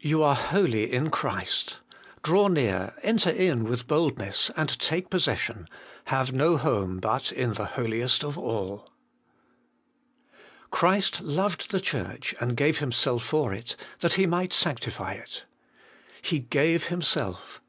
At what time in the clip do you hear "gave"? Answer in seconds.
12.56-12.78, 16.40-16.88